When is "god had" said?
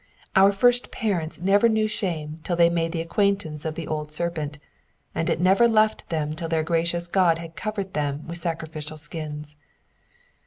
7.07-7.55